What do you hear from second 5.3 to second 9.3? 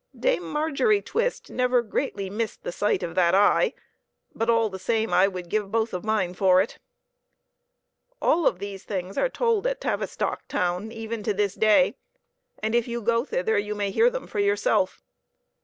give both of mine for it. All of these things are